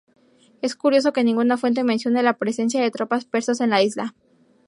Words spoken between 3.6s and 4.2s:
en la isla.